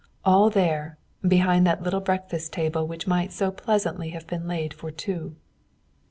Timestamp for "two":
4.89-5.35